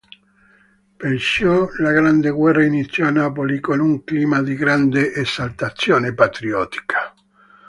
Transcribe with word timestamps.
Perciò 0.97 1.67
la 1.77 1.91
grande 1.91 2.31
guerra 2.31 2.65
iniziò 2.65 3.05
a 3.05 3.11
Napoli 3.11 3.59
con 3.59 3.79
"un 3.79 4.03
clima 4.03 4.41
di 4.41 4.55
grande 4.55 5.13
esaltazione 5.13 6.15
patriottica". 6.15 7.13